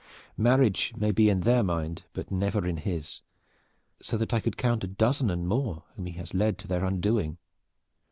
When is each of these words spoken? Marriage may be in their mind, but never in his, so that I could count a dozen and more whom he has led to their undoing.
Marriage 0.39 0.93
may 0.97 1.11
be 1.11 1.29
in 1.29 1.41
their 1.41 1.61
mind, 1.61 2.05
but 2.13 2.31
never 2.31 2.65
in 2.65 2.77
his, 2.77 3.21
so 4.01 4.17
that 4.17 4.33
I 4.33 4.39
could 4.39 4.57
count 4.57 4.83
a 4.83 4.87
dozen 4.87 5.29
and 5.29 5.47
more 5.47 5.83
whom 5.95 6.07
he 6.07 6.13
has 6.13 6.33
led 6.33 6.57
to 6.57 6.67
their 6.67 6.83
undoing. 6.85 7.37